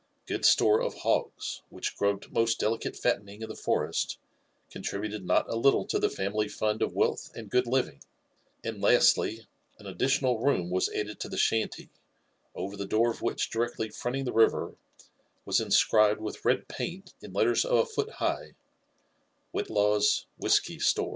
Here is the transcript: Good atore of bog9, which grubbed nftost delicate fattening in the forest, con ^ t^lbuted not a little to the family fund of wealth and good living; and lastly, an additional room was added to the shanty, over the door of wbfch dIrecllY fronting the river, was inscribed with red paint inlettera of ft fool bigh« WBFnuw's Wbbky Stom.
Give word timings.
Good 0.25 0.41
atore 0.45 0.83
of 0.83 0.95
bog9, 0.95 1.61
which 1.69 1.95
grubbed 1.95 2.23
nftost 2.23 2.57
delicate 2.57 2.95
fattening 2.97 3.43
in 3.43 3.49
the 3.49 3.55
forest, 3.55 4.17
con 4.73 4.81
^ 4.83 4.99
t^lbuted 4.99 5.23
not 5.25 5.47
a 5.47 5.55
little 5.55 5.85
to 5.85 5.99
the 5.99 6.09
family 6.09 6.47
fund 6.47 6.81
of 6.81 6.95
wealth 6.95 7.29
and 7.35 7.51
good 7.51 7.67
living; 7.67 8.01
and 8.63 8.81
lastly, 8.81 9.45
an 9.77 9.85
additional 9.85 10.39
room 10.39 10.71
was 10.71 10.89
added 10.89 11.19
to 11.19 11.29
the 11.29 11.37
shanty, 11.37 11.91
over 12.55 12.75
the 12.75 12.87
door 12.87 13.11
of 13.11 13.19
wbfch 13.19 13.51
dIrecllY 13.51 13.95
fronting 13.95 14.25
the 14.25 14.33
river, 14.33 14.73
was 15.45 15.59
inscribed 15.59 16.19
with 16.19 16.43
red 16.43 16.67
paint 16.67 17.13
inlettera 17.21 17.63
of 17.65 17.87
ft 17.91 18.15
fool 18.15 18.15
bigh« 18.19 18.55
WBFnuw's 19.53 20.25
Wbbky 20.41 20.81
Stom. 20.81 21.09